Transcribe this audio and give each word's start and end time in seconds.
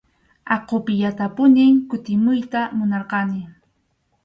Aqupiyatapunim 0.55 1.73
kutimuyta 1.89 2.61
munarqani. 2.77 3.41